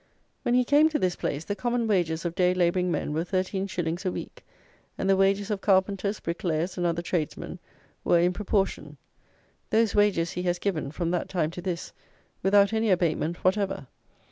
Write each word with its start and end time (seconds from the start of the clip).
When 0.41 0.55
he 0.55 0.63
came 0.63 0.89
to 0.89 0.97
this 0.97 1.15
place, 1.15 1.45
the 1.45 1.55
common 1.55 1.85
wages 1.87 2.25
of 2.25 2.33
day 2.33 2.55
labouring 2.55 2.89
men 2.89 3.13
were 3.13 3.23
thirteen 3.23 3.67
shillings 3.67 4.03
a 4.03 4.11
week, 4.11 4.43
and 4.97 5.07
the 5.07 5.15
wages 5.15 5.51
of 5.51 5.61
carpenters, 5.61 6.19
bricklayers, 6.19 6.75
and 6.75 6.87
other 6.87 7.03
tradesmen, 7.03 7.59
were 8.03 8.17
in 8.17 8.33
proportion. 8.33 8.97
Those 9.69 9.93
wages 9.93 10.31
he 10.31 10.41
has 10.41 10.57
given, 10.57 10.89
from 10.89 11.11
that 11.11 11.29
time 11.29 11.51
to 11.51 11.61
this, 11.61 11.93
without 12.41 12.73
any 12.73 12.89
abatement 12.89 13.43
whatever. 13.43 13.85